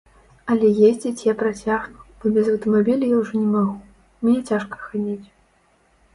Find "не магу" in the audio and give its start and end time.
3.43-3.77